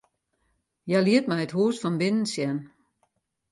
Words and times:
Hja 0.87 0.99
liet 1.03 1.25
my 1.29 1.39
it 1.45 1.55
hûs 1.57 1.75
fan 1.81 1.95
binnen 1.99 2.27
sjen. 2.33 2.57